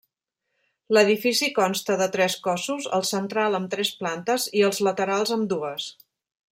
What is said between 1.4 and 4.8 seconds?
consta de tres cossos, el central amb tres plantes i